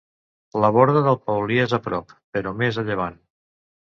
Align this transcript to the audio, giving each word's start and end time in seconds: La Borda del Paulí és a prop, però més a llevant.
La 0.61 0.69
Borda 0.77 1.03
del 1.07 1.17
Paulí 1.27 1.59
és 1.63 1.75
a 1.79 1.79
prop, 1.87 2.15
però 2.39 2.55
més 2.63 2.81
a 2.83 2.85
llevant. 2.89 3.21